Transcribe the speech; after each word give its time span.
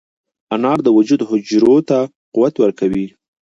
انار 0.55 0.77
د 0.83 0.87
وجود 0.97 1.21
حجرو 1.29 1.75
ته 1.89 1.97
قوت 2.33 2.55
ورکوي. 2.59 3.07